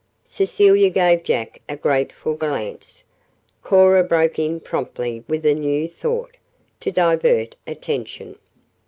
[0.23, 3.03] Cecilia gave Jack a grateful glance.
[3.61, 6.37] Cora broke in promptly with a new thought
[6.79, 8.39] to divert attention.